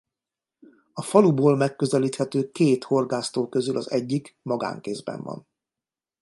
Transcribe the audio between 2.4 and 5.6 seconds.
két horgásztó közül az egyik magánkézben van.